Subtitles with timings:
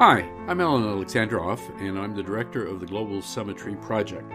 [0.00, 4.28] Hi, I'm Alan Alexandroff, and I'm the director of the Global Summitry Project.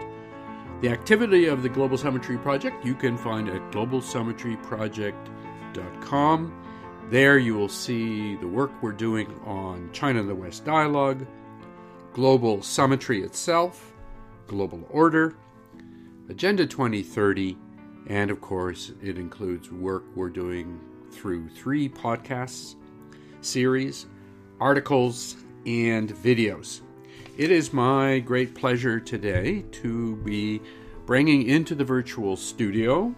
[0.80, 6.62] The activity of the Global Summitry Project you can find at globalsummitryproject.com.
[7.10, 11.26] There you will see the work we're doing on China and the West dialogue,
[12.14, 13.92] global summitry itself,
[14.46, 15.36] global order,
[16.30, 17.58] Agenda 2030,
[18.06, 20.80] and of course, it includes work we're doing
[21.10, 22.76] through three podcasts,
[23.42, 24.06] series,
[24.58, 25.36] articles,
[25.66, 26.80] and videos.
[27.36, 30.60] It is my great pleasure today to be
[31.06, 33.14] bringing into the virtual studio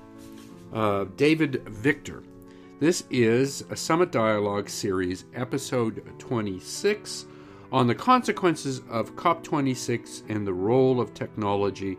[0.72, 2.22] uh, David Victor.
[2.80, 7.26] This is a Summit Dialogue Series, episode 26,
[7.70, 11.96] on the consequences of COP26 and the role of technology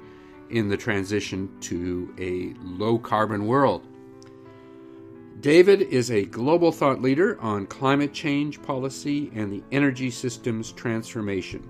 [0.50, 3.88] in the transition to a low carbon world.
[5.44, 11.68] David is a global thought leader on climate change policy and the energy systems transformation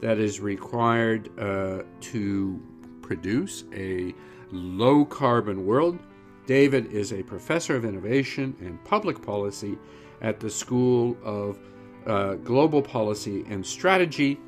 [0.00, 2.62] that is required uh, to
[3.02, 4.14] produce a
[4.52, 5.98] low carbon world.
[6.46, 9.76] David is a professor of innovation and public policy
[10.22, 11.58] at the School of
[12.06, 14.38] uh, Global Policy and Strategy,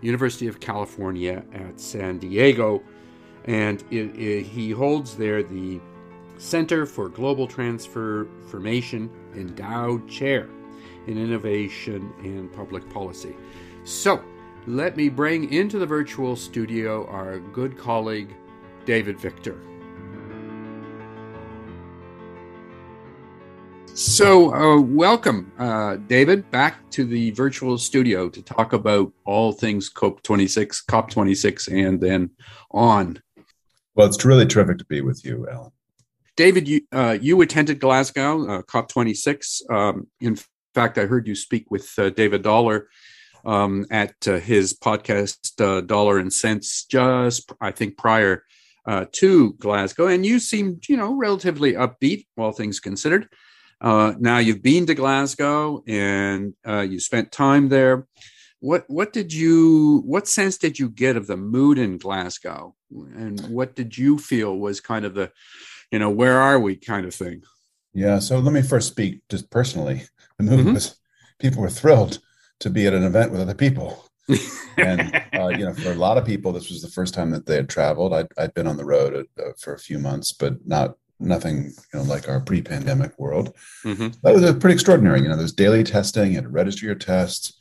[0.00, 2.84] University of California at San Diego,
[3.46, 5.80] and it, it, he holds there the
[6.42, 10.48] Center for Global Transformation Endowed Chair
[11.06, 13.36] in Innovation and Public Policy.
[13.84, 14.20] So,
[14.66, 18.34] let me bring into the virtual studio our good colleague,
[18.84, 19.56] David Victor.
[23.94, 29.88] So, uh, welcome, uh, David, back to the virtual studio to talk about all things
[29.88, 32.30] COP26, COP26, and then
[32.72, 33.22] on.
[33.94, 35.70] Well, it's really terrific to be with you, Alan.
[36.36, 39.70] David, you uh, you attended Glasgow uh, COP26.
[39.70, 40.38] Um, in
[40.74, 42.88] fact, I heard you speak with uh, David Dollar
[43.44, 48.44] um, at uh, his podcast uh, Dollar and Sense, just I think prior
[48.86, 53.28] uh, to Glasgow, and you seemed you know relatively upbeat, all things considered.
[53.82, 58.06] now you've been to Glasgow and you spent time there.
[58.60, 63.38] What what did you what sense did you get of the mood in Glasgow, and
[63.48, 65.32] what did you feel was kind of the
[65.92, 67.42] you know, where are we kind of thing.
[67.92, 68.18] Yeah.
[68.18, 70.04] So let me first speak just personally.
[70.38, 70.74] The movie mm-hmm.
[70.74, 70.98] was
[71.38, 72.18] people were thrilled
[72.60, 74.08] to be at an event with other people.
[74.78, 77.44] and uh, you know, for a lot of people, this was the first time that
[77.44, 78.14] they had traveled.
[78.14, 81.98] I'd, I'd been on the road uh, for a few months, but not nothing you
[81.98, 83.54] know like our pre-pandemic world.
[83.84, 84.08] Mm-hmm.
[84.22, 85.20] That was pretty extraordinary.
[85.20, 87.58] You know, there's daily testing, you had to register your tests,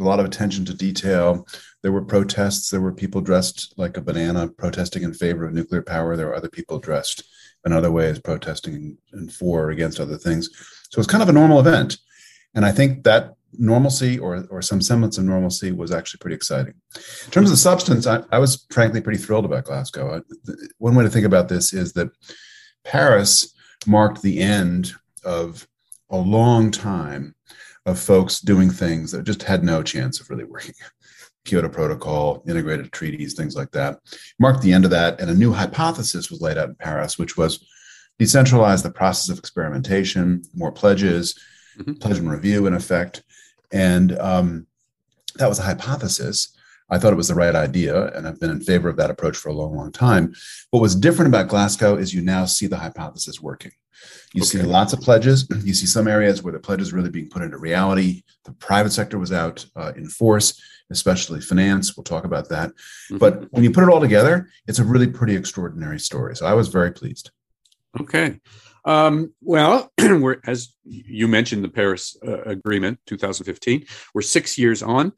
[0.00, 1.46] a lot of attention to detail.
[1.82, 2.70] There were protests.
[2.70, 6.16] There were people dressed like a banana protesting in favor of nuclear power.
[6.16, 7.24] There were other people dressed
[7.64, 10.50] in other ways protesting and for or against other things.
[10.90, 11.98] So it's kind of a normal event.
[12.54, 16.74] And I think that normalcy or, or some semblance of normalcy was actually pretty exciting.
[17.24, 20.16] In terms of the substance, I, I was frankly pretty thrilled about Glasgow.
[20.16, 22.10] I, one way to think about this is that
[22.84, 23.54] Paris
[23.86, 24.92] marked the end
[25.24, 25.66] of
[26.10, 27.34] a long time
[27.86, 30.74] of folks doing things that just had no chance of really working.
[31.44, 34.00] Kyoto Protocol, integrated treaties, things like that,
[34.38, 35.20] marked the end of that.
[35.20, 37.64] And a new hypothesis was laid out in Paris, which was
[38.20, 41.38] decentralize the process of experimentation, more pledges,
[41.78, 41.94] mm-hmm.
[41.94, 43.22] pledge and review, in effect.
[43.72, 44.66] And um,
[45.36, 46.56] that was a hypothesis.
[46.90, 49.36] I thought it was the right idea, and I've been in favor of that approach
[49.36, 50.34] for a long, long time.
[50.70, 53.72] What was different about Glasgow is you now see the hypothesis working.
[54.32, 54.58] You okay.
[54.58, 55.48] see lots of pledges.
[55.64, 58.22] You see some areas where the pledges really being put into reality.
[58.44, 60.60] The private sector was out uh, in force
[60.90, 61.96] especially finance.
[61.96, 62.70] We'll talk about that.
[62.70, 63.18] Mm-hmm.
[63.18, 66.36] But when you put it all together, it's a really pretty extraordinary story.
[66.36, 67.30] So I was very pleased.
[68.00, 68.40] Okay.
[68.84, 73.86] Um, well, we're as you mentioned the Paris uh, Agreement, 2015.
[74.12, 75.12] We're six years on.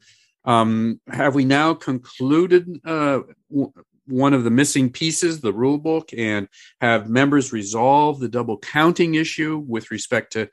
[0.45, 3.19] Um, have we now concluded uh,
[3.49, 3.73] w-
[4.07, 6.47] one of the missing pieces, the rule book, and
[6.81, 10.49] have members resolve the double counting issue with respect to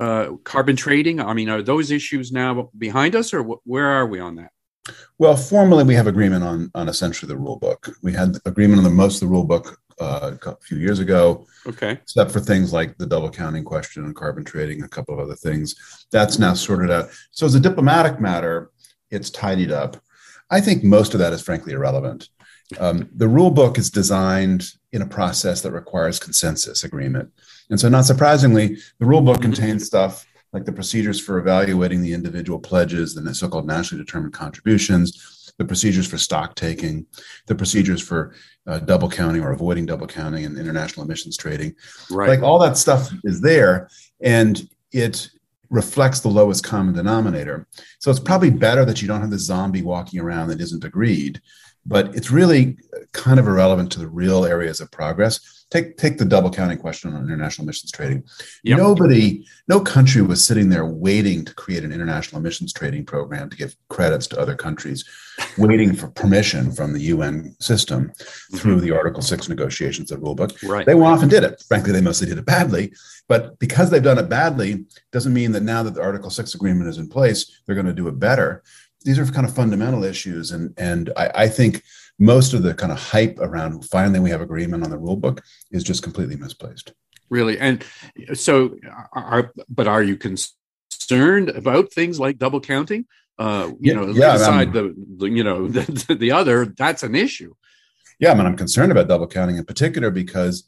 [0.00, 1.20] uh, carbon trading?
[1.20, 4.50] I mean, are those issues now behind us, or wh- where are we on that?
[5.18, 7.88] Well, formally, we have agreement on on essentially the rule book.
[8.02, 11.46] We had agreement on the most of the rule book uh, a few years ago.
[11.66, 11.92] Okay.
[11.92, 15.34] Except for things like the double counting question and carbon trading, a couple of other
[15.34, 15.74] things.
[16.12, 17.08] That's now sorted out.
[17.30, 18.70] So, as a diplomatic matter,
[19.10, 19.96] it's tidied up.
[20.50, 22.28] I think most of that is frankly irrelevant.
[22.78, 27.30] Um, the rule book is designed in a process that requires consensus agreement.
[27.70, 32.12] And so, not surprisingly, the rule book contains stuff like the procedures for evaluating the
[32.12, 37.06] individual pledges, and the so called nationally determined contributions, the procedures for stock taking,
[37.46, 38.34] the procedures for
[38.66, 41.74] uh, double counting or avoiding double counting and international emissions trading.
[42.10, 42.28] Right.
[42.28, 43.88] Like all that stuff is there.
[44.20, 45.30] And it
[45.70, 47.66] reflects the lowest common denominator.
[47.98, 51.40] So it's probably better that you don't have the zombie walking around that isn't agreed,
[51.86, 52.76] but it's really
[53.12, 57.12] kind of irrelevant to the real areas of progress take take the double counting question
[57.14, 58.22] on international emissions trading.
[58.62, 58.78] Yep.
[58.78, 63.56] Nobody, no country was sitting there waiting to create an international emissions trading program to
[63.56, 65.04] give credits to other countries,
[65.58, 68.56] waiting for permission from the UN system mm-hmm.
[68.56, 70.68] through the Article Six negotiations of rulebook.
[70.68, 70.86] Right.
[70.86, 71.62] They often did it.
[71.66, 72.92] Frankly, they mostly did it badly.
[73.28, 76.88] But because they've done it badly, doesn't mean that now that the Article Six agreement
[76.88, 78.62] is in place, they're going to do it better.
[79.06, 81.82] These are kind of fundamental issues, and and I, I think
[82.18, 85.42] most of the kind of hype around finally we have agreement on the rule book
[85.70, 86.92] is just completely misplaced.
[87.30, 87.84] Really, and
[88.34, 88.76] so
[89.12, 93.06] are but are you concerned about things like double counting?
[93.38, 97.14] Uh, you yeah, know, yeah, aside the, the, you know the, the other, that's an
[97.14, 97.54] issue.
[98.18, 100.64] Yeah, I mean, I'm concerned about double counting in particular because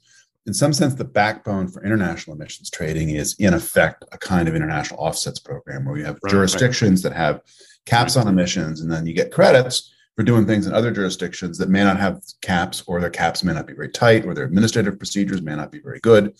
[0.46, 4.54] in some sense, the backbone for international emissions trading is, in effect, a kind of
[4.54, 7.10] international offsets program where you have right, jurisdictions right.
[7.10, 7.42] that have
[7.88, 11.70] caps on emissions, and then you get credits for doing things in other jurisdictions that
[11.70, 14.98] may not have caps or their caps may not be very tight or their administrative
[14.98, 16.34] procedures may not be very good.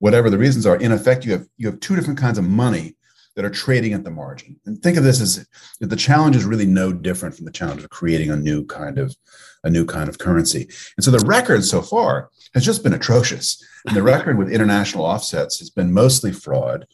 [0.00, 2.96] Whatever the reasons are in effect you have you have two different kinds of money
[3.36, 4.56] that are trading at the margin.
[4.66, 5.46] And think of this as
[5.80, 9.16] the challenge is really no different from the challenge of creating a new kind of
[9.64, 10.68] a new kind of currency.
[10.96, 13.64] And so the record so far has just been atrocious.
[13.86, 16.86] And the record with international offsets has been mostly fraud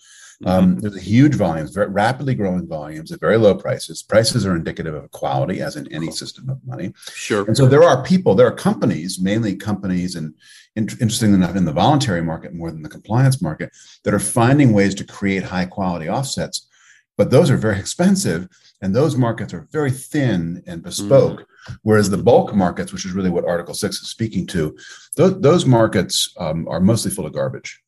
[0.47, 0.81] um, mm-hmm.
[0.81, 4.05] there's a huge volumes, very rapidly growing volumes at very low prices.
[4.05, 6.93] Prices are indicative of quality, as in any system of money.
[7.13, 7.45] Sure.
[7.47, 10.35] And so there are people, there are companies, mainly companies, and
[10.77, 14.73] in, interestingly enough, in the voluntary market more than the compliance market, that are finding
[14.73, 16.69] ways to create high quality offsets.
[17.17, 18.47] But those are very expensive,
[18.81, 21.41] and those markets are very thin and bespoke.
[21.41, 21.45] Mm.
[21.83, 24.79] Whereas the bulk markets, which is really what Article Six is speaking to,
[25.17, 27.83] those, those markets um, are mostly full of garbage.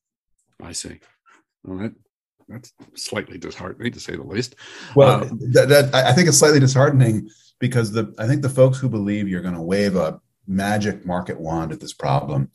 [0.61, 0.99] I see.
[1.63, 1.93] Well, that
[2.51, 4.57] that's slightly disheartening to say the least.
[4.95, 8.79] Well, um, that, that, I think it's slightly disheartening because the I think the folks
[8.79, 12.51] who believe you're going to wave a magic market wand at this problem,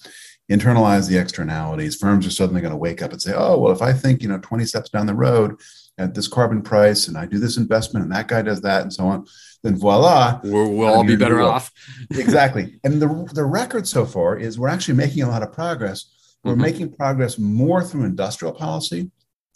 [0.52, 1.96] internalize the externalities.
[1.96, 4.28] Firms are suddenly going to wake up and say, "Oh, well, if I think you
[4.28, 5.56] know 20 steps down the road
[5.98, 8.94] at this carbon price, and I do this investment, and that guy does that, and
[8.94, 9.26] so on."
[9.64, 11.72] Then voila, we'll, we'll all be better off.
[12.12, 12.80] exactly.
[12.84, 16.06] And the, the record so far is we're actually making a lot of progress.
[16.44, 16.62] We're mm-hmm.
[16.62, 19.10] making progress more through industrial policy.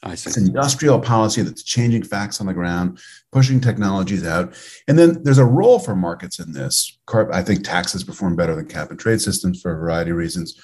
[0.05, 2.99] It's industrial policy that's changing facts on the ground,
[3.31, 4.53] pushing technologies out.
[4.87, 6.97] And then there's a role for markets in this.
[7.13, 10.59] I think taxes perform better than cap and trade systems for a variety of reasons.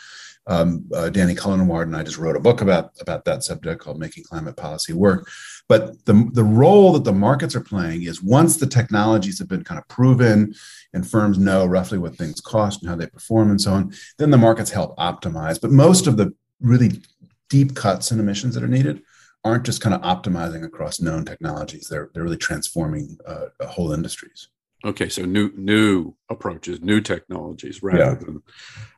[0.47, 3.99] Um, uh, Danny Cullenward and I just wrote a book about, about that subject called
[3.99, 5.27] Making Climate Policy Work.
[5.67, 9.63] But the, the role that the markets are playing is once the technologies have been
[9.63, 10.53] kind of proven
[10.93, 14.29] and firms know roughly what things cost and how they perform and so on, then
[14.29, 15.59] the markets help optimize.
[15.59, 17.01] But most of the really
[17.49, 19.01] deep cuts in emissions that are needed
[19.45, 21.88] aren't just kind of optimizing across known technologies.
[21.88, 24.50] They're they're really transforming uh, whole industries.
[24.83, 28.13] Okay, so new new approaches, new technologies, rather yeah.
[28.15, 28.44] than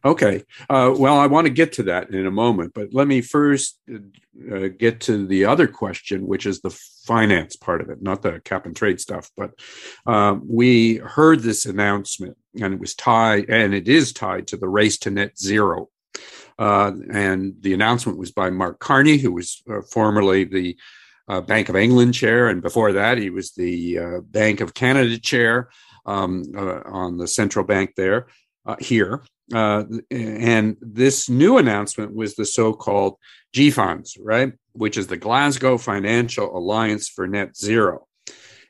[0.04, 0.44] okay.
[0.70, 3.80] Uh, well, I want to get to that in a moment, but let me first
[3.90, 6.72] uh, get to the other question, which is the
[7.06, 9.30] finance part of it, not the cap and trade stuff.
[9.38, 9.52] But
[10.06, 14.68] um, we heard this announcement, and it was tied, and it is tied to the
[14.70, 15.90] race to net zero
[16.60, 20.78] uh, and the announcement was by Mark Carney, who was uh, formerly the
[21.28, 22.48] uh, Bank of England chair.
[22.48, 25.70] And before that, he was the uh, Bank of Canada chair
[26.06, 28.28] um, uh, on the central bank there,
[28.80, 29.24] here.
[29.54, 33.16] and this new announcement was the so called
[33.54, 34.54] GFANZ, right?
[34.74, 38.07] Which is the Glasgow Financial Alliance for Net Zero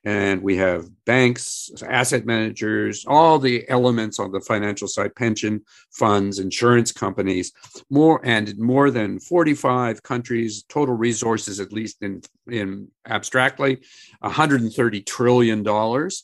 [0.07, 5.61] and we have banks, asset managers, all the elements on the financial side, pension
[5.91, 7.51] funds, insurance companies,
[7.89, 13.81] more and more than 45 countries, total resources, at least in, in abstractly,
[14.21, 16.23] 130 trillion dollars.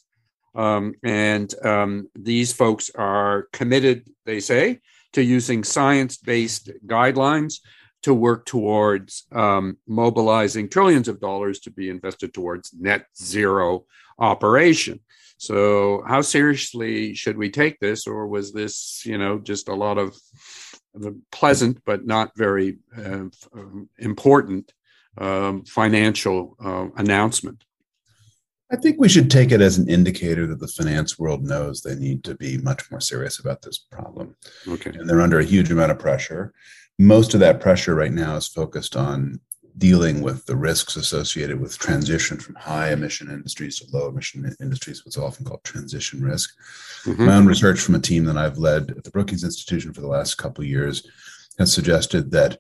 [0.56, 4.80] Um, and um, these folks are committed, they say,
[5.12, 7.56] to using science based guidelines
[8.04, 13.86] to work towards um, mobilizing trillions of dollars to be invested towards net zero
[14.20, 15.00] operation.
[15.38, 19.98] So, how seriously should we take this, or was this, you know, just a lot
[19.98, 20.16] of
[21.32, 23.26] pleasant but not very uh,
[23.98, 24.72] important
[25.18, 27.64] um, financial uh, announcement?
[28.72, 31.96] I think we should take it as an indicator that the finance world knows they
[31.96, 34.36] need to be much more serious about this problem.
[34.68, 34.92] Okay.
[34.92, 36.54] And they're under a huge amount of pressure
[37.00, 39.40] most of that pressure right now is focused on
[39.78, 45.04] dealing with the risks associated with transition from high emission industries to low emission industries,
[45.04, 46.54] what's often called transition risk.
[47.06, 47.26] Mm-hmm.
[47.26, 50.08] My own research from a team that I've led at the Brookings Institution for the
[50.08, 51.08] last couple of years
[51.58, 52.60] has suggested that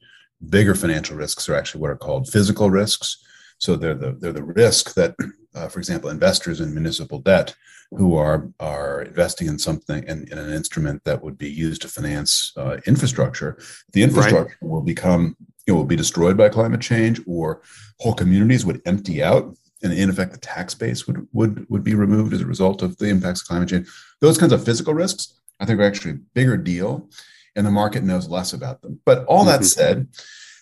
[0.49, 3.23] bigger financial risks are actually what are called physical risks.
[3.59, 5.15] So they're the they're the risk that,
[5.55, 7.55] uh, for example, investors in municipal debt
[7.97, 11.87] who are are investing in something in, in an instrument that would be used to
[11.87, 13.57] finance uh, infrastructure,
[13.93, 14.69] the infrastructure right.
[14.69, 15.35] will become
[15.65, 17.61] it will be destroyed by climate change, or
[17.99, 21.95] whole communities would empty out, and in effect, the tax base would would would be
[21.95, 23.87] removed as a result of the impacts of climate change.
[24.21, 27.09] Those kinds of physical risks, I think, are actually a bigger deal,
[27.55, 28.99] and the market knows less about them.
[29.05, 29.65] But all that mm-hmm.
[29.65, 30.07] said,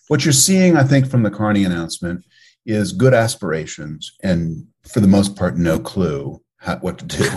[0.07, 2.25] what you're seeing, I think, from the Carney announcement
[2.65, 7.29] is good aspirations, and for the most part, no clue how, what to do.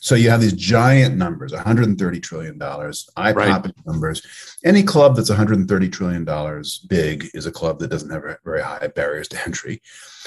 [0.00, 3.86] So you have these giant numbers, 130 trillion dollars, eye-popping right.
[3.86, 4.22] numbers.
[4.64, 8.86] Any club that's 130 trillion dollars big is a club that doesn't have very high
[8.88, 9.82] barriers to entry.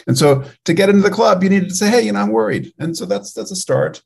[0.07, 2.31] And so to get into the club, you need to say, "Hey, you know, I'm
[2.31, 4.01] worried." And so that's that's a start.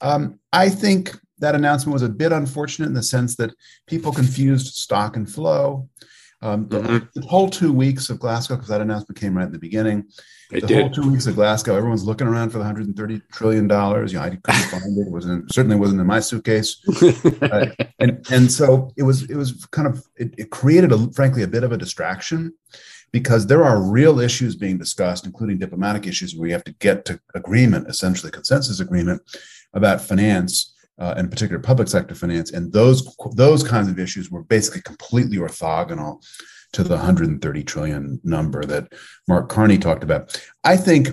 [0.00, 3.54] Um, I think that announcement was a bit unfortunate in the sense that
[3.86, 5.88] people confused stock and flow.
[6.46, 7.20] Um, the, mm-hmm.
[7.20, 10.04] the, whole two weeks of Glasgow, because that announcement came right in the beginning.
[10.52, 10.80] It the did.
[10.80, 14.12] whole two weeks of Glasgow, everyone's looking around for the 130 trillion dollars.
[14.12, 15.08] You know, I couldn't find it.
[15.08, 16.80] It wasn't certainly wasn't in my suitcase.
[17.42, 17.66] uh,
[17.98, 21.48] and and so it was it was kind of it, it created a frankly a
[21.48, 22.54] bit of a distraction
[23.10, 27.04] because there are real issues being discussed, including diplomatic issues, where we have to get
[27.06, 29.20] to agreement, essentially consensus agreement
[29.74, 34.42] about finance uh, in particular public sector finance, and those those kinds of issues were
[34.42, 36.24] basically completely orthogonal
[36.72, 38.92] to the 130 trillion number that
[39.28, 40.40] Mark Carney talked about.
[40.64, 41.08] I think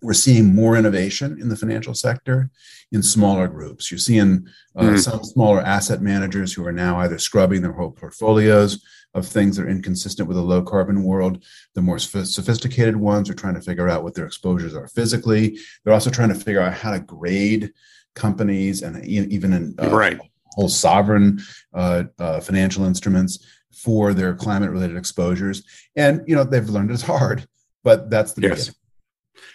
[0.00, 2.50] we're seeing more innovation in the financial sector
[2.92, 3.90] in smaller groups.
[3.90, 4.46] You're seeing
[4.76, 4.98] uh, mm.
[4.98, 8.82] some smaller asset managers who are now either scrubbing their whole portfolios
[9.14, 11.44] of things that are inconsistent with a low carbon world.
[11.74, 15.58] The more sophisticated ones are trying to figure out what their exposures are physically.
[15.84, 17.72] They're also trying to figure out how to grade
[18.18, 20.20] companies and even in uh, right.
[20.54, 21.40] whole sovereign
[21.74, 25.62] uh, uh, financial instruments for their climate related exposures.
[25.96, 27.46] And you know they've learned it's hard,
[27.84, 28.50] but that's the yes.
[28.50, 28.74] Beginning.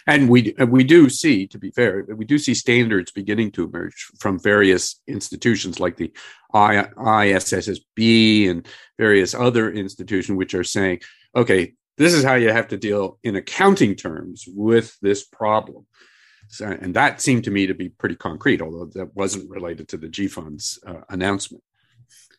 [0.06, 4.10] And we we do see, to be fair, we do see standards beginning to emerge
[4.18, 6.12] from various institutions like the
[6.54, 8.66] ISSB and
[8.98, 11.00] various other institutions, which are saying,
[11.34, 15.86] okay, this is how you have to deal in accounting terms with this problem.
[16.60, 20.08] And that seemed to me to be pretty concrete, although that wasn't related to the
[20.08, 21.62] GFANZ's uh, announcement.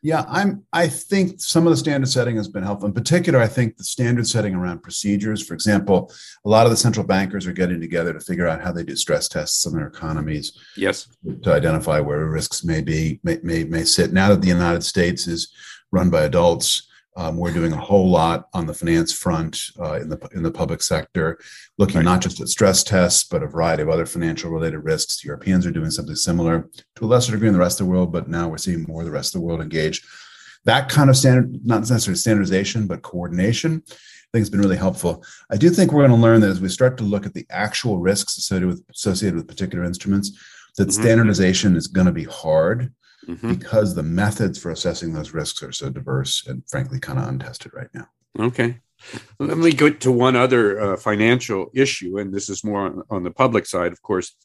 [0.01, 0.63] Yeah, I'm.
[0.71, 2.87] I think some of the standard setting has been helpful.
[2.87, 5.41] In particular, I think the standard setting around procedures.
[5.41, 6.11] For example,
[6.45, 8.95] a lot of the central bankers are getting together to figure out how they do
[8.95, 10.59] stress tests on their economies.
[10.77, 11.07] Yes.
[11.41, 14.13] To identify where risks may be may may, may sit.
[14.13, 15.51] Now that the United States is
[15.91, 20.09] run by adults, um, we're doing a whole lot on the finance front uh, in
[20.09, 21.39] the in the public sector,
[21.77, 22.05] looking right.
[22.05, 25.23] not just at stress tests, but a variety of other financial related risks.
[25.23, 28.11] Europeans are doing something similar to a lesser degree in the rest of the world,
[28.11, 30.05] but now we're seeing more of the rest of the world engage.
[30.65, 33.93] That kind of standard, not necessarily standardization, but coordination, I
[34.33, 35.23] think has been really helpful.
[35.49, 37.45] I do think we're going to learn that as we start to look at the
[37.49, 40.31] actual risks associated with associated with particular instruments,
[40.77, 41.01] that mm-hmm.
[41.01, 42.91] standardization is going to be hard
[43.27, 43.53] mm-hmm.
[43.53, 47.73] because the methods for assessing those risks are so diverse and frankly kind of untested
[47.73, 48.07] right now.
[48.39, 48.79] Okay.
[49.39, 53.23] Let me go to one other uh, financial issue, and this is more on, on,
[53.23, 54.35] the public side, of course.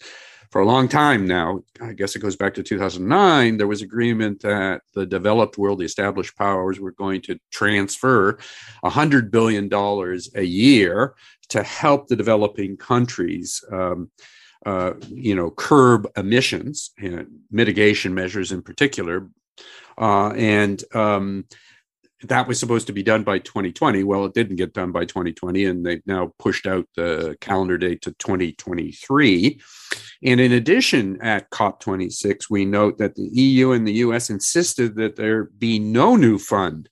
[0.51, 4.43] For a long time now, I guess it goes back to 2009, there was agreement
[4.43, 8.37] that the developed world, the established powers, were going to transfer
[8.85, 11.15] $100 billion a year
[11.51, 14.11] to help the developing countries um,
[14.67, 19.29] uh, you know, curb emissions and mitigation measures in particular.
[19.99, 21.45] Uh, and um,
[22.23, 24.05] that was supposed to be done by 2020.
[24.05, 28.03] Well, it didn't get done by 2020, and they've now pushed out the calendar date
[28.03, 29.61] to 2023.
[30.23, 35.17] And in addition, at COP26, we note that the EU and the US insisted that
[35.17, 36.89] there be no new fund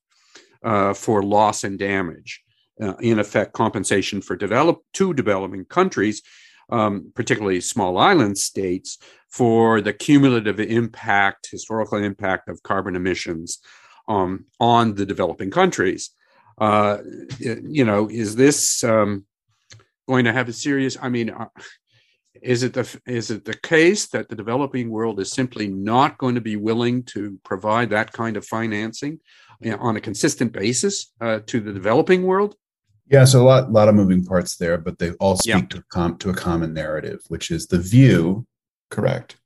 [0.63, 2.43] uh, for loss and damage.
[2.81, 6.23] Uh, in effect, compensation for develop to developing countries
[6.71, 8.99] um, particularly small island states,
[9.29, 13.59] for the cumulative impact, historical impact of carbon emissions
[14.09, 16.11] um, on the developing countries.
[16.59, 16.99] Uh,
[17.39, 19.25] you know, is this um,
[20.09, 20.97] going to have a serious?
[21.01, 21.49] I mean, uh,
[22.43, 26.35] is it the is it the case that the developing world is simply not going
[26.35, 29.21] to be willing to provide that kind of financing
[29.79, 32.55] on a consistent basis uh, to the developing world?
[33.11, 35.67] Yeah, so a lot, lot of moving parts there, but they all speak yeah.
[35.71, 38.47] to, com- to a common narrative, which is the view,
[38.91, 39.37] correct,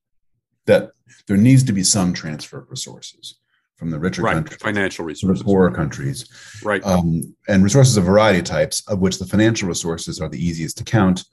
[0.67, 0.93] that
[1.29, 3.39] there needs to be some transfer of resources
[3.77, 4.35] from the richer right.
[4.35, 6.29] countries, financial resources, to the poorer countries,
[6.65, 10.45] right, um, and resources of variety of types, of which the financial resources are the
[10.45, 11.25] easiest to count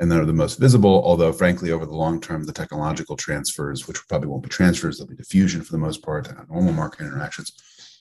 [0.00, 1.02] and they're the most visible.
[1.04, 5.06] Although, frankly, over the long term, the technological transfers, which probably won't be transfers, they'll
[5.06, 7.52] be diffusion for the most part, normal market interactions,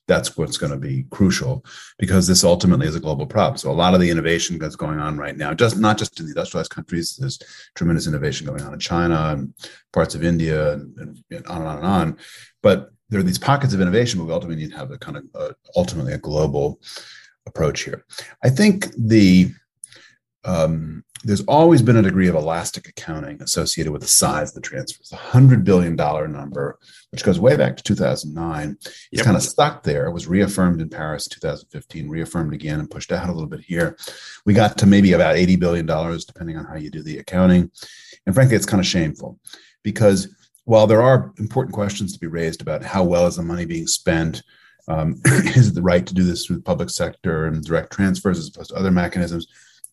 [0.09, 1.63] that's what's going to be crucial
[1.99, 3.57] because this ultimately is a global problem.
[3.57, 6.25] So a lot of the innovation that's going on right now, just not just in
[6.25, 7.39] the industrialized countries, there's
[7.75, 9.53] tremendous innovation going on in China and
[9.93, 10.97] parts of India and,
[11.29, 12.17] and, on and on and on.
[12.63, 15.17] But there are these pockets of innovation, but we ultimately need to have a kind
[15.17, 16.81] of uh, ultimately a global
[17.45, 18.03] approach here.
[18.43, 19.51] I think the
[20.45, 24.61] um, there's always been a degree of elastic accounting associated with the size of the
[24.61, 25.09] transfers.
[25.09, 26.79] The hundred billion dollar number,
[27.11, 28.93] which goes way back to 2009, yep.
[29.11, 30.07] is kind of stuck there.
[30.07, 33.97] It was reaffirmed in Paris 2015, reaffirmed again, and pushed out a little bit here.
[34.45, 37.69] We got to maybe about 80 billion dollars, depending on how you do the accounting.
[38.25, 39.39] And frankly, it's kind of shameful
[39.83, 43.65] because while there are important questions to be raised about how well is the money
[43.65, 44.41] being spent,
[44.87, 48.39] um, is it the right to do this through the public sector and direct transfers
[48.39, 49.47] as opposed to other mechanisms?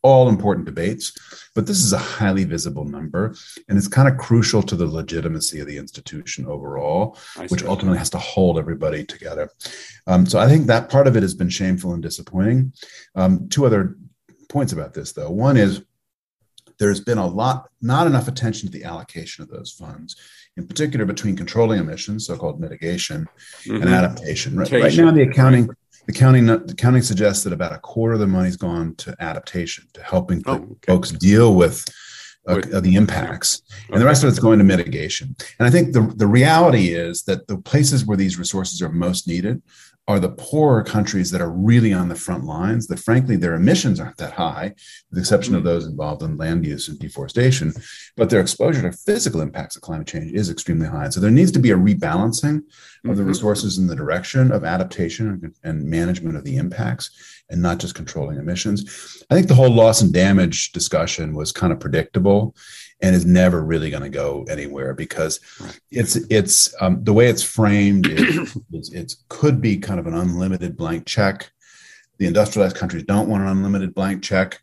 [0.06, 1.12] All important debates,
[1.56, 3.34] but this is a highly visible number,
[3.68, 8.10] and it's kind of crucial to the legitimacy of the institution overall, which ultimately has
[8.10, 9.50] to hold everybody together.
[10.06, 12.72] Um, so I think that part of it has been shameful and disappointing.
[13.16, 13.96] Um, two other
[14.48, 15.30] points about this, though.
[15.30, 15.82] One is
[16.78, 20.14] there's been a lot, not enough attention to the allocation of those funds,
[20.56, 23.26] in particular between controlling emissions, so-called mitigation,
[23.64, 23.82] mm-hmm.
[23.82, 24.56] and adaptation.
[24.56, 25.68] Right, right, now, the accounting
[26.06, 29.84] the county the county suggests that about a quarter of the money's gone to adaptation
[29.92, 30.74] to helping oh, okay.
[30.86, 31.84] folks deal with,
[32.48, 33.94] uh, the impacts okay.
[33.94, 37.24] and the rest of it's going to mitigation and i think the, the reality is
[37.24, 39.60] that the places where these resources are most needed
[40.08, 43.98] are the poorer countries that are really on the front lines that frankly their emissions
[43.98, 44.72] aren't that high
[45.10, 45.68] with the exception of mm-hmm.
[45.68, 47.72] those involved in land use and deforestation
[48.16, 51.52] but their exposure to physical impacts of climate change is extremely high so there needs
[51.52, 52.62] to be a rebalancing
[53.04, 53.28] of the mm-hmm.
[53.28, 58.38] resources in the direction of adaptation and management of the impacts and not just controlling
[58.38, 62.54] emissions i think the whole loss and damage discussion was kind of predictable
[63.00, 65.40] and is never really going to go anywhere because
[65.90, 70.76] it's it's um, the way it's framed is, it could be kind of an unlimited
[70.76, 71.50] blank check.
[72.18, 74.60] The industrialized countries don't want an unlimited blank check.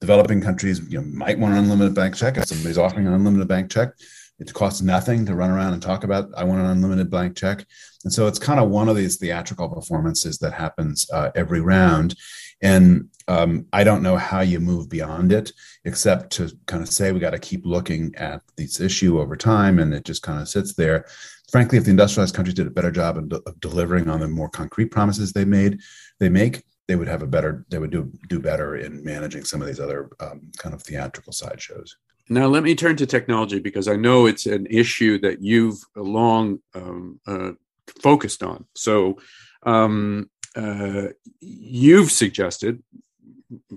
[0.00, 3.48] Developing countries you know, might want an unlimited bank check if somebody's offering an unlimited
[3.48, 3.90] bank check
[4.38, 7.64] it costs nothing to run around and talk about i want an unlimited blank check
[8.04, 12.14] and so it's kind of one of these theatrical performances that happens uh, every round
[12.62, 15.52] and um, I don't know how you move beyond it,
[15.84, 19.78] except to kind of say we got to keep looking at this issue over time,
[19.78, 21.06] and it just kind of sits there.
[21.50, 24.28] Frankly, if the industrialized countries did a better job of, de- of delivering on the
[24.28, 25.80] more concrete promises they made,
[26.18, 29.60] they make, they would have a better, they would do do better in managing some
[29.60, 31.96] of these other um, kind of theatrical sideshows.
[32.28, 36.60] Now, let me turn to technology because I know it's an issue that you've long
[36.74, 37.52] um, uh,
[38.00, 38.64] focused on.
[38.74, 39.18] So,
[39.64, 41.08] um, uh,
[41.40, 42.82] you've suggested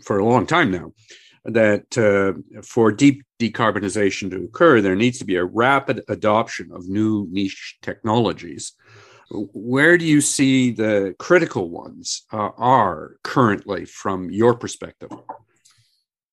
[0.01, 0.93] for a long time now
[1.45, 6.87] that uh, for deep decarbonization to occur, there needs to be a rapid adoption of
[6.87, 8.73] new niche technologies.
[9.31, 15.09] Where do you see the critical ones uh, are currently from your perspective?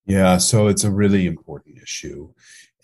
[0.07, 2.33] Yeah, so it's a really important issue.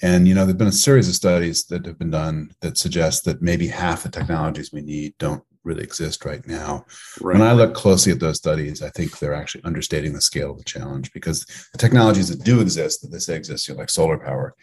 [0.00, 3.24] And you know, there've been a series of studies that have been done that suggest
[3.24, 6.86] that maybe half the technologies we need don't really exist right now.
[7.20, 7.38] Right.
[7.38, 10.58] When I look closely at those studies, I think they're actually understating the scale of
[10.58, 13.90] the challenge because the technologies that do exist, that they say exist, you know, like
[13.90, 14.54] solar power,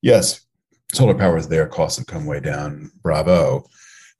[0.00, 0.46] yes,
[0.92, 3.64] solar power is there, costs have come way down, bravo.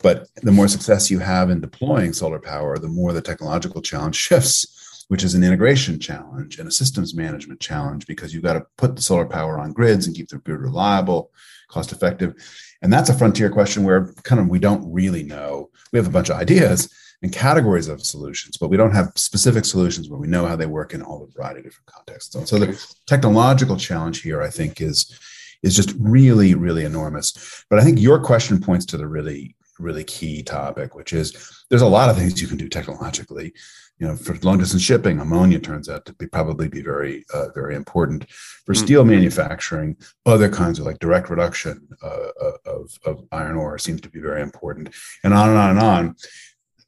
[0.01, 4.17] But the more success you have in deploying solar power, the more the technological challenge
[4.29, 4.67] shifts
[5.09, 8.95] which is an integration challenge and a systems management challenge because you've got to put
[8.95, 11.33] the solar power on grids and keep the grid reliable,
[11.69, 12.35] cost effective.
[12.83, 15.71] And that's a frontier question where kind of we don't really know.
[15.93, 16.93] We have a bunch of ideas
[17.23, 20.67] and categories of solutions, but we don't have specific solutions where we know how they
[20.67, 22.33] work in all the variety of different contexts.
[22.33, 25.19] So, so the technological challenge here, I think, is
[25.65, 27.65] is just really, really enormous.
[27.69, 31.83] But I think your question points to the really, really key topic, which is there's
[31.83, 33.53] a lot of things you can do technologically
[33.99, 37.49] you know, for long distance shipping, ammonia turns out to be probably be very, uh,
[37.55, 38.31] very important.
[38.31, 38.85] For mm-hmm.
[38.85, 44.01] steel manufacturing, other kinds of like direct reduction uh, uh, of, of iron ore seems
[44.03, 46.17] to be very important, and on and on and on.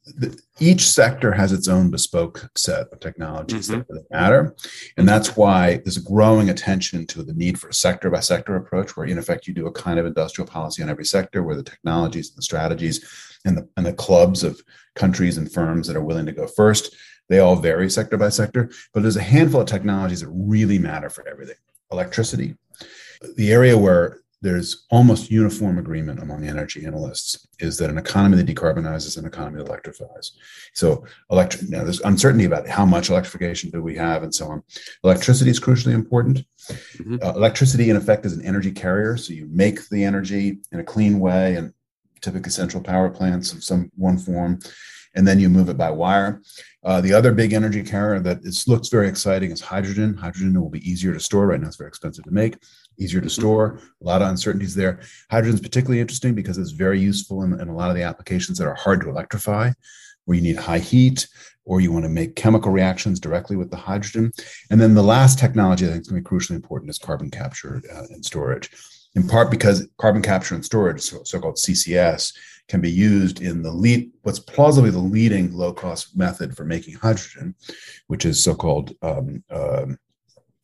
[0.05, 3.93] The, each sector has its own bespoke set of technologies mm-hmm.
[3.93, 4.55] that matter,
[4.97, 8.55] and that's why there's a growing attention to the need for a sector by sector
[8.55, 11.55] approach, where in effect you do a kind of industrial policy on every sector, where
[11.55, 14.59] the technologies and the strategies and the and the clubs of
[14.95, 16.95] countries and firms that are willing to go first.
[17.29, 21.09] They all vary sector by sector, but there's a handful of technologies that really matter
[21.09, 21.55] for everything.
[21.91, 22.55] Electricity,
[23.35, 28.47] the area where there's almost uniform agreement among energy analysts is that an economy that
[28.47, 30.31] decarbonizes is an economy that electrifies.
[30.73, 31.69] So, electric.
[31.69, 34.63] Now, there's uncertainty about how much electrification do we have, and so on.
[35.03, 36.43] Electricity is crucially important.
[36.69, 37.17] Mm-hmm.
[37.21, 39.15] Uh, electricity, in effect, is an energy carrier.
[39.15, 41.73] So you make the energy in a clean way, and
[42.21, 44.59] typically central power plants of some one form.
[45.15, 46.41] and then you move it by wire.
[46.83, 50.15] Uh, the other big energy carrier that is, looks very exciting is hydrogen.
[50.15, 51.47] Hydrogen will be easier to store.
[51.47, 52.55] Right now, it's very expensive to make,
[52.99, 53.41] easier to mm-hmm.
[53.41, 53.79] store.
[54.01, 54.99] A lot of uncertainties there.
[55.29, 58.57] Hydrogen is particularly interesting because it's very useful in, in a lot of the applications
[58.57, 59.71] that are hard to electrify,
[60.25, 61.27] where you need high heat
[61.63, 64.31] or you want to make chemical reactions directly with the hydrogen.
[64.69, 67.29] And then the last technology I think is going to be crucially important is carbon
[67.29, 68.69] capture uh, and storage
[69.15, 72.33] in part because carbon capture and storage, so, called CCS,
[72.67, 76.95] can be used in the lead, what's plausibly the leading low cost method for making
[76.95, 77.53] hydrogen,
[78.07, 79.85] which is so called um, uh,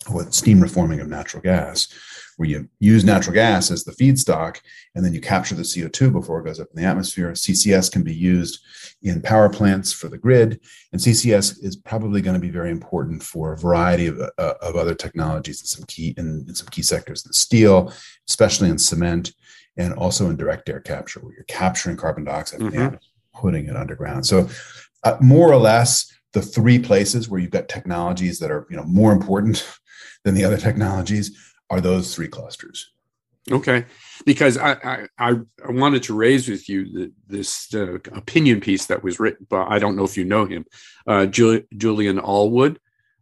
[0.10, 1.88] what steam reforming of natural gas,
[2.38, 4.60] where you use natural gas as the feedstock
[4.96, 7.32] and then you capture the CO2 before it goes up in the atmosphere.
[7.32, 8.60] CCS can be used
[9.02, 10.60] in power plants for the grid,
[10.92, 14.76] and CCS is probably going to be very important for a variety of, uh, of
[14.76, 17.92] other technologies in some key in, in some key sectors in steel,
[18.28, 19.34] especially in cement,
[19.78, 22.78] and also in direct air capture, where you're capturing carbon dioxide mm-hmm.
[22.78, 23.00] and
[23.34, 24.26] putting it underground.
[24.26, 24.50] So,
[25.04, 28.84] uh, more or less, the three places where you've got technologies that are you know
[28.84, 29.66] more important
[30.28, 31.38] than the other technologies
[31.70, 32.92] are those three clusters.
[33.50, 33.86] Okay,
[34.26, 35.36] because I I,
[35.66, 39.68] I wanted to raise with you the, this uh, opinion piece that was written, but
[39.70, 40.66] I don't know if you know him,
[41.08, 42.78] uh, Julian Allwood,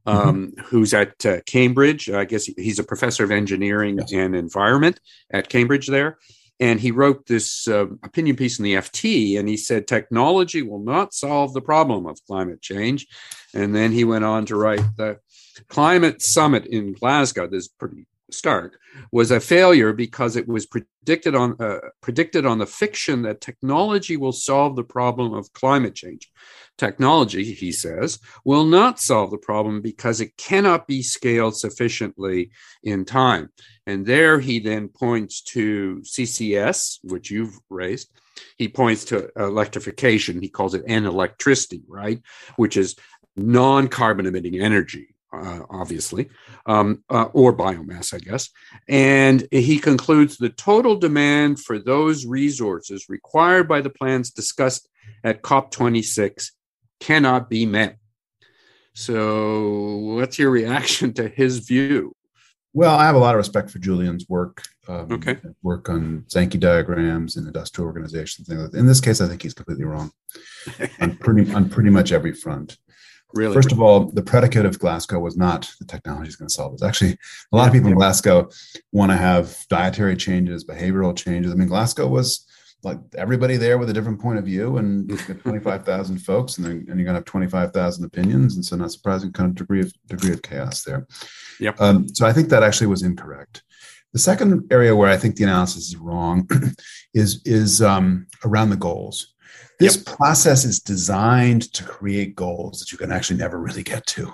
[0.08, 0.62] um, mm-hmm.
[0.62, 2.10] who's at uh, Cambridge.
[2.10, 4.12] I guess he's a professor of engineering yes.
[4.14, 6.18] and environment at Cambridge there,
[6.60, 10.84] and he wrote this uh, opinion piece in the FT, and he said technology will
[10.84, 13.06] not solve the problem of climate change,
[13.54, 15.20] and then he went on to write the
[15.68, 17.48] climate summit in Glasgow.
[17.48, 18.80] This is pretty stark
[19.12, 24.18] was a failure because it was predicted on uh, predicted on the fiction that technology
[24.18, 26.32] will solve the problem of climate change.
[26.78, 32.52] Technology he says will not solve the problem because it cannot be scaled sufficiently
[32.84, 33.50] in time.
[33.86, 38.10] And there he then points to ccs which you've raised.
[38.58, 40.42] He points to electrification.
[40.42, 42.22] He calls it an electricity right?
[42.56, 42.96] Which is
[43.38, 46.30] non-carbon emitting energy uh, obviously,
[46.66, 48.50] um, uh, or biomass, I guess.
[48.88, 54.88] And he concludes the total demand for those resources required by the plans discussed
[55.24, 56.52] at COP26
[57.00, 57.98] cannot be met.
[58.94, 62.14] So, what's your reaction to his view?
[62.76, 64.64] Well, I have a lot of respect for Julian's work.
[64.90, 65.38] Um, okay.
[65.64, 68.50] Work on Sankey diagrams and industrial organizations.
[68.50, 70.12] In this case, I think he's completely wrong
[71.00, 72.78] on pretty on pretty much every front.
[73.36, 73.54] Really?
[73.54, 76.72] First of all, the predicate of Glasgow was not the technology is going to solve
[76.72, 76.88] this.
[76.88, 77.18] Actually,
[77.52, 78.50] a lot of people in Glasgow
[78.94, 81.52] want to have dietary changes, behavioral changes.
[81.52, 82.48] I mean, Glasgow was
[82.82, 85.10] like everybody there with a different point of view, and
[85.44, 89.34] 25,000 folks, and, then, and you're going to have 25,000 opinions, and so not surprising
[89.34, 91.06] kind of degree of degree of chaos there.
[91.60, 91.82] Yep.
[91.82, 93.64] Um, so I think that actually was incorrect.
[94.14, 96.48] The second area where I think the analysis is wrong
[97.14, 99.35] is is um, around the goals.
[99.80, 100.06] This yep.
[100.06, 104.34] process is designed to create goals that you can actually never really get to.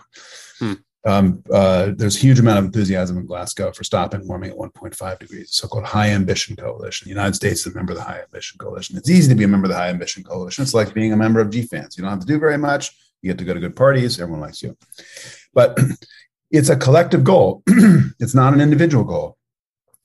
[0.59, 0.73] Hmm.
[1.03, 5.19] Um, uh, there's a huge amount of enthusiasm in Glasgow for stopping warming at 1.5
[5.19, 7.05] degrees, so-called High Ambition Coalition.
[7.05, 8.97] The United States is a member of the High Ambition Coalition.
[8.97, 10.61] It's easy to be a member of the High Ambition Coalition.
[10.61, 11.97] It's like being a member of GFANZ.
[11.97, 12.91] You don't have to do very much.
[13.21, 14.19] You get to go to good parties.
[14.19, 14.77] Everyone likes you.
[15.53, 15.77] But
[16.51, 17.63] it's a collective goal.
[18.19, 19.37] it's not an individual goal.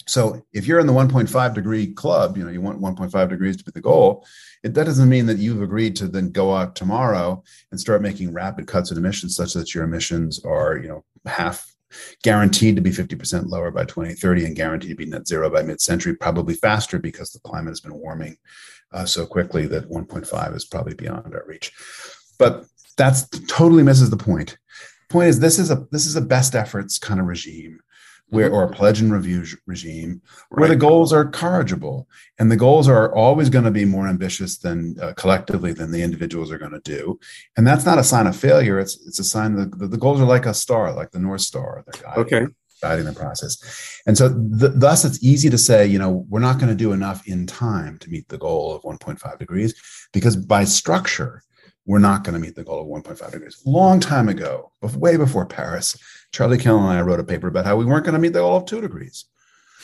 [0.07, 3.65] So if you're in the 1.5 degree club, you know, you want 1.5 degrees to
[3.65, 4.25] be the goal,
[4.63, 8.33] it, that doesn't mean that you've agreed to then go out tomorrow and start making
[8.33, 11.75] rapid cuts in emissions such that your emissions are, you know, half
[12.23, 16.15] guaranteed to be 50% lower by 2030 and guaranteed to be net zero by mid-century,
[16.15, 18.37] probably faster because the climate has been warming
[18.93, 21.73] uh, so quickly that 1.5 is probably beyond our reach.
[22.39, 22.65] But
[22.97, 24.57] that's totally misses the point.
[25.09, 27.79] Point is, this is a this is a best efforts kind of regime
[28.29, 32.09] where or a pledge and review regime where the goals are corrigible
[32.39, 36.03] and the goals are always going to be more ambitious than uh, collectively than the
[36.03, 37.19] individuals are going to do.
[37.57, 40.21] And that's not a sign of failure it's it's a sign that the, the goals
[40.21, 42.47] are like a star like the north star guiding, okay.
[42.83, 44.03] guiding the process.
[44.07, 46.93] And so th- thus it's easy to say you know we're not going to do
[46.93, 51.43] enough in time to meet the goal of 1.5 degrees because by structure
[51.87, 53.63] we're not going to meet the goal of 1.5 degrees.
[53.65, 55.97] Long time ago, way before Paris,
[56.33, 58.41] Charlie Kennel and I wrote a paper about how we weren't going to meet the
[58.41, 59.27] goal of two degrees.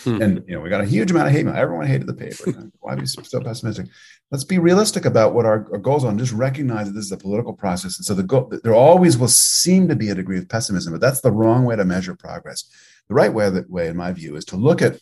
[0.03, 0.21] Hmm.
[0.21, 1.55] And you know, we got a huge amount of hate mail.
[1.55, 2.71] Everyone hated the paper.
[2.81, 3.87] Why be so pessimistic?
[4.33, 7.13] Let's be realistic about what our, our, goals are and just recognize that this is
[7.13, 7.99] a political process.
[7.99, 11.01] And so the goal, there always will seem to be a degree of pessimism, but
[11.01, 12.65] that's the wrong way to measure progress.
[13.09, 14.99] The right way, way, in my view, is to look at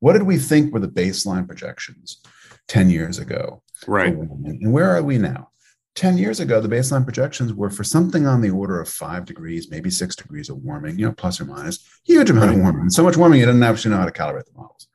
[0.00, 2.20] what did we think were the baseline projections
[2.68, 3.62] 10 years ago?
[3.86, 4.12] Right.
[4.12, 5.51] And where are we now?
[5.94, 9.70] 10 years ago, the baseline projections were for something on the order of five degrees,
[9.70, 12.56] maybe six degrees of warming, you know, plus or minus, huge amount right.
[12.56, 12.88] of warming.
[12.90, 14.88] So much warming, you didn't actually know how to calibrate the models.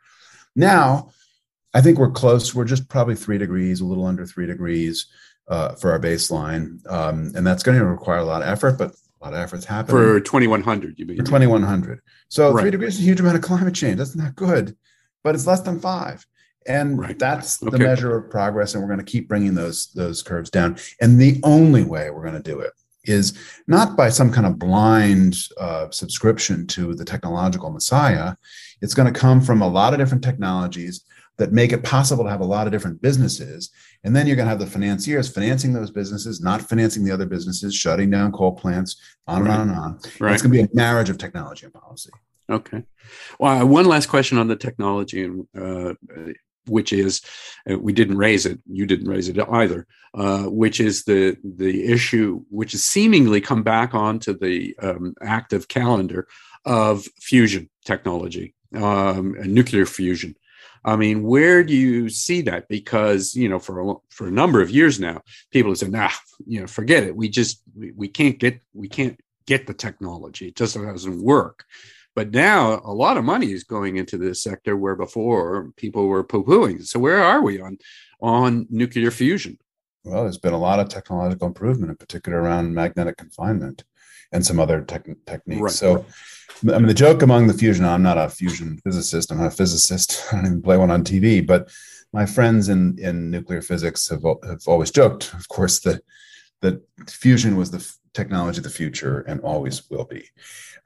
[0.55, 1.11] Now,
[1.73, 2.55] I think we're close.
[2.55, 5.05] We're just probably three degrees, a little under three degrees.
[5.49, 8.91] uh, for our baseline, um, and that's going to require a lot of effort, but
[8.91, 9.95] a lot of efforts happening.
[9.95, 10.99] for 2100.
[10.99, 12.01] You mean for 2100?
[12.27, 12.63] So Right.
[12.63, 13.97] three degrees is a huge amount of climate change.
[13.97, 14.75] That's not good,
[15.23, 16.25] but it's less than five,
[16.67, 17.17] and Right.
[17.17, 18.73] that's the measure of progress.
[18.73, 20.77] And we're going to keep bringing those those curves down.
[21.01, 22.73] And the only way we're going to do it
[23.05, 28.35] is not by some kind of blind uh, subscription to the technological messiah.
[28.81, 31.05] It's going to come from a lot of different technologies
[31.37, 33.69] that make it possible to have a lot of different businesses.
[34.03, 37.27] And then you're going to have the financiers financing those businesses, not financing the other
[37.27, 39.99] businesses, shutting down coal plants, on and on and on.
[40.19, 40.33] right?
[40.33, 42.09] It's going to be a marriage of technology and policy.
[42.49, 42.83] Okay.
[43.39, 45.93] Well, one last question on the technology, and uh,
[46.67, 47.21] which is,
[47.69, 48.59] uh, we didn't raise it.
[48.65, 49.87] You didn't raise it either.
[50.13, 55.67] Uh, which is the the issue, which has seemingly come back onto the um, active
[55.67, 56.27] calendar
[56.65, 60.35] of fusion technology, um, nuclear fusion.
[60.83, 62.67] I mean, where do you see that?
[62.67, 66.09] Because you know, for a, for a number of years now, people have said, "Nah,
[66.47, 67.15] you know, forget it.
[67.15, 70.47] We just we, we can't get we can't get the technology.
[70.47, 71.65] It just doesn't work."
[72.17, 76.23] But now a lot of money is going into this sector where before people were
[76.23, 76.83] poo-pooing.
[76.83, 77.77] So where are we on
[78.19, 79.59] on nuclear fusion?
[80.03, 83.83] Well, there's been a lot of technological improvement, in particular around magnetic confinement
[84.31, 85.61] and some other tech techniques.
[85.61, 85.71] Right.
[85.71, 86.07] So,
[86.63, 89.55] I mean, the joke among the fusion, I'm not a fusion physicist, I'm not a
[89.55, 91.69] physicist, I don't even play one on TV, but
[92.13, 96.01] my friends in, in nuclear physics have, have always joked, of course, that,
[96.61, 100.23] that fusion was the technology of the future and always will be.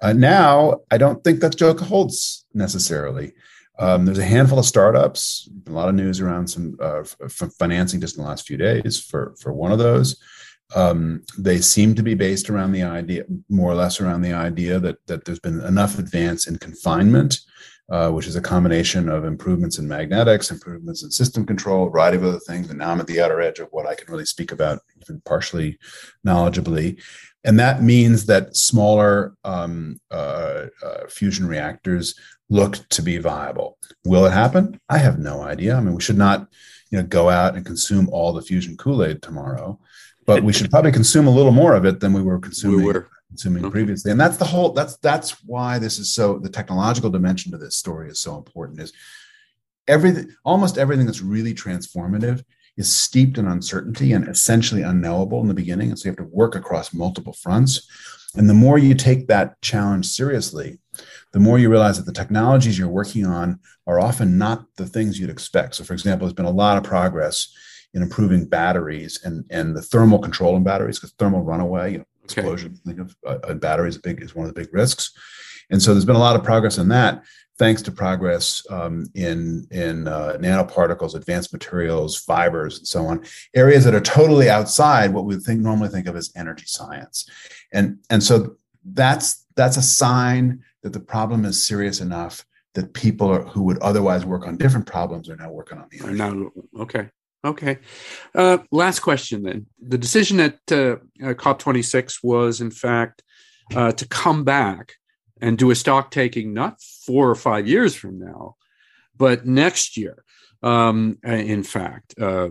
[0.01, 3.33] Uh, now, I don't think that joke holds necessarily.
[3.79, 7.03] Um, there's a handful of startups, a lot of news around some uh,
[7.57, 10.21] financing just in the last few days for, for one of those.
[10.75, 14.79] Um, they seem to be based around the idea, more or less around the idea
[14.79, 17.39] that, that there's been enough advance in confinement,
[17.91, 22.15] uh, which is a combination of improvements in magnetics, improvements in system control, a variety
[22.15, 22.69] of other things.
[22.69, 25.21] And now I'm at the outer edge of what I can really speak about, even
[25.25, 25.77] partially
[26.25, 27.01] knowledgeably.
[27.43, 32.15] And that means that smaller um, uh, uh, fusion reactors
[32.49, 33.77] look to be viable.
[34.05, 34.79] Will it happen?
[34.87, 35.75] I have no idea.
[35.75, 36.47] I mean, we should not,
[36.91, 39.77] you know, go out and consume all the fusion Kool-Aid tomorrow,
[40.25, 42.93] but we should probably consume a little more of it than we were consuming We
[42.93, 43.09] were.
[43.31, 43.71] Consuming Okay.
[43.71, 44.11] previously.
[44.11, 47.77] And that's the whole that's that's why this is so the technological dimension to this
[47.77, 48.93] story is so important is
[49.87, 52.43] everything almost everything that's really transformative
[52.77, 55.89] is steeped in uncertainty and essentially unknowable in the beginning.
[55.89, 57.87] And so you have to work across multiple fronts.
[58.35, 60.79] And the more you take that challenge seriously,
[61.33, 65.19] the more you realize that the technologies you're working on are often not the things
[65.19, 65.75] you'd expect.
[65.75, 67.53] So, for example, there's been a lot of progress
[67.93, 72.05] in improving batteries and, and the thermal control in batteries because thermal runaway, you know,
[72.31, 72.41] Okay.
[72.41, 75.11] explosion think of uh, batteries big is one of the big risks.
[75.69, 77.23] And so there's been a lot of progress in that,
[77.57, 83.23] thanks to progress um, in in uh, nanoparticles, advanced materials, fibers, and so on.
[83.55, 87.29] Areas that are totally outside what we think normally think of as energy science,
[87.71, 93.29] and and so that's that's a sign that the problem is serious enough that people
[93.29, 96.17] are, who would otherwise work on different problems are now working on the energy.
[96.17, 97.09] now okay.
[97.43, 97.79] Okay.
[98.35, 99.65] Uh, last question then.
[99.81, 103.23] The decision at uh, uh, COP26 was, in fact,
[103.75, 104.93] uh, to come back
[105.41, 108.55] and do a stock taking not four or five years from now,
[109.17, 110.23] but next year.
[110.63, 112.49] Um, in fact, uh,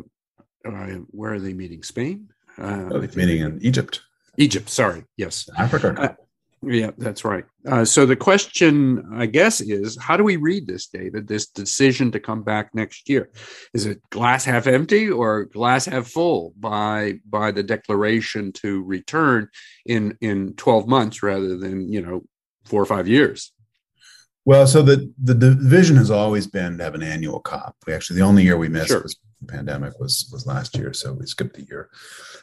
[0.66, 1.84] uh, where are they meeting?
[1.84, 2.30] Spain?
[2.58, 4.00] Uh, meeting in Egypt,
[4.36, 4.68] Egypt.
[4.68, 5.04] Sorry.
[5.16, 5.48] Yes.
[5.56, 6.16] Africa.
[6.62, 7.44] Yeah, that's right.
[7.66, 11.26] Uh, so the question, I guess, is how do we read this, David?
[11.26, 13.30] This decision to come back next year,
[13.72, 19.48] is it glass half empty or glass half full by by the declaration to return
[19.86, 22.24] in in twelve months rather than you know
[22.66, 23.52] four or five years?
[24.44, 27.74] Well, so the, the the vision has always been to have an annual COP.
[27.86, 29.02] We actually the only year we missed Sure.
[29.02, 31.88] was the pandemic was was last year, so we skipped a year.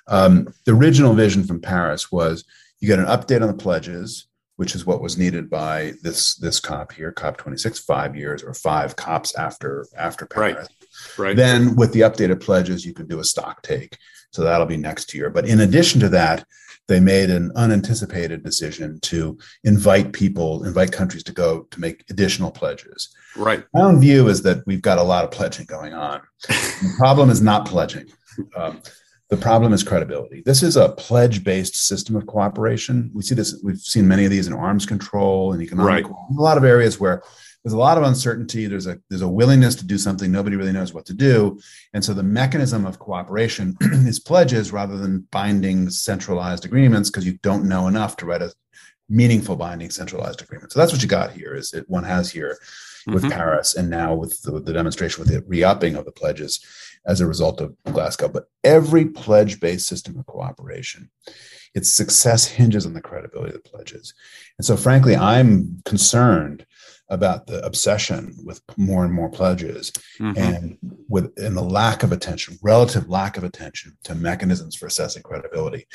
[0.08, 2.43] Um, the original vision from Paris was
[2.79, 6.59] you get an update on the pledges, which is what was needed by this this
[6.59, 10.55] COP here, COP twenty six, five years or five COPs after after Right.
[10.55, 10.69] Paris.
[11.17, 11.35] Right.
[11.35, 13.97] Then with the updated pledges, you can do a stock take.
[14.31, 15.29] So that'll be next year.
[15.29, 16.45] But in addition to that,
[16.87, 22.49] they made an unanticipated decision to invite people, invite countries to go to make additional
[22.51, 23.09] pledges.
[23.35, 23.63] right.
[23.73, 26.21] My own view is that we've got a lot of pledging going on.
[26.47, 28.07] the problem is not pledging.
[28.55, 28.81] Um,
[29.29, 30.41] the problem is credibility.
[30.45, 33.11] This is a pledge-based system of cooperation.
[33.13, 33.59] We see this.
[33.61, 36.05] We've seen many of these in arms control and economic.
[36.05, 36.15] Right.
[36.37, 37.23] A lot of areas where
[37.63, 38.67] there's a lot of uncertainty.
[38.67, 41.59] There's a there's a willingness to do something nobody really knows what to do,
[41.93, 47.37] and so the mechanism of cooperation is pledges rather than binding centralized agreements because you
[47.43, 48.53] don't know enough to write a
[49.09, 50.71] meaningful binding centralized agreement.
[50.71, 51.53] So that's what you got here.
[51.53, 52.57] Is it one has here
[53.07, 53.31] with mm-hmm.
[53.31, 56.65] Paris and now with the, the demonstration with the re-upping of the pledges
[57.07, 58.27] as a result of Glasgow.
[58.27, 61.09] But every pledge-based system of cooperation,
[61.73, 64.13] its success hinges on the credibility of the pledges.
[64.57, 66.65] And so, frankly, I'm concerned
[67.09, 70.37] about the obsession with more and more pledges mm-hmm.
[70.37, 75.23] and with and the lack of attention relative lack of attention to mechanisms for assessing
[75.23, 75.87] credibility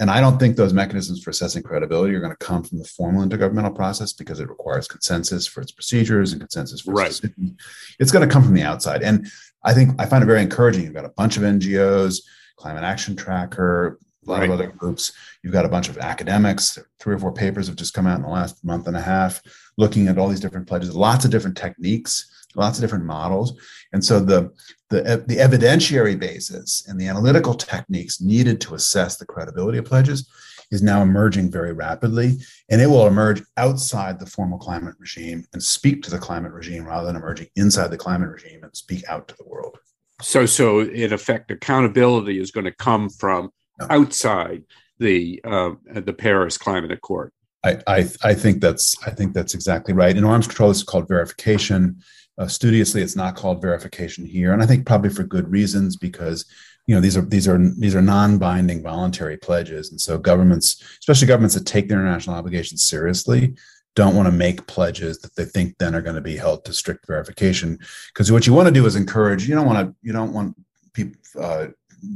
[0.00, 2.84] and i don't think those mechanisms for assessing credibility are going to come from the
[2.84, 7.52] formal intergovernmental process because it requires consensus for its procedures and consensus for its right.
[8.00, 9.28] it's going to come from the outside and
[9.62, 12.22] i think i find it very encouraging you've got a bunch of ngos
[12.56, 14.50] climate action tracker a lot right.
[14.50, 15.12] of other groups.
[15.42, 16.78] You've got a bunch of academics.
[16.98, 19.40] Three or four papers have just come out in the last month and a half
[19.78, 23.58] looking at all these different pledges, lots of different techniques, lots of different models.
[23.92, 24.50] And so the,
[24.88, 30.28] the, the evidentiary basis and the analytical techniques needed to assess the credibility of pledges
[30.70, 32.38] is now emerging very rapidly.
[32.68, 36.84] And it will emerge outside the formal climate regime and speak to the climate regime
[36.84, 39.78] rather than emerging inside the climate regime and speak out to the world.
[40.22, 43.50] So, so in effect, accountability is going to come from
[43.88, 44.64] outside
[44.98, 47.32] the uh, the Paris Climate Accord.
[47.64, 50.16] I, I, I think that's I think that's exactly right.
[50.16, 52.02] In arms control, it's called verification.
[52.40, 56.46] Uh, studiously, it's not called verification here, and I think probably for good reasons because
[56.86, 61.28] you know these are these are these are non-binding voluntary pledges, and so governments, especially
[61.28, 63.54] governments that take their international obligations seriously,
[63.94, 66.72] don't want to make pledges that they think then are going to be held to
[66.72, 67.78] strict verification.
[68.14, 69.46] Because what you want to do is encourage.
[69.46, 69.94] You don't want to.
[70.00, 70.56] You don't want
[70.94, 71.66] people uh,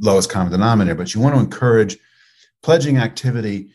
[0.00, 1.98] lowest common denominator, but you want to encourage
[2.62, 3.72] pledging activity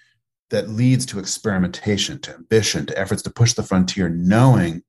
[0.50, 4.82] that leads to experimentation, to ambition, to efforts to push the frontier, knowing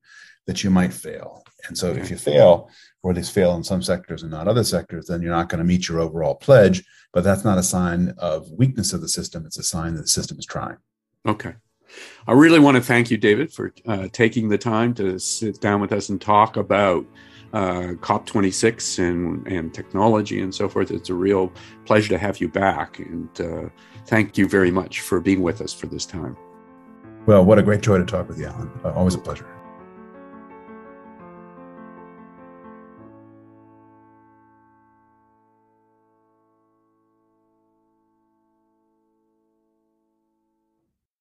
[0.47, 1.43] that you might fail.
[1.67, 2.69] And so if you fail,
[3.03, 5.59] or at least fail in some sectors and not other sectors, then you're not going
[5.59, 6.83] to meet your overall pledge.
[7.13, 9.45] But that's not a sign of weakness of the system.
[9.45, 10.77] It's a sign that the system is trying.
[11.27, 11.53] Okay.
[12.27, 15.81] I really want to thank you, David, for uh, taking the time to sit down
[15.81, 17.05] with us and talk about
[17.53, 20.91] uh, COP26 and, and technology and so forth.
[20.91, 21.51] It's a real
[21.85, 22.99] pleasure to have you back.
[22.99, 23.69] And uh,
[24.05, 26.37] thank you very much for being with us for this time.
[27.25, 28.71] Well, what a great joy to talk with you, Alan.
[28.83, 29.60] always a pleasure.